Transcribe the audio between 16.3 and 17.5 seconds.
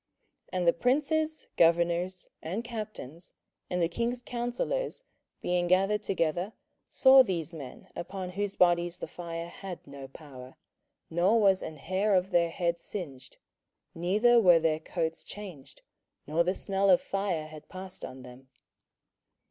the smell of fire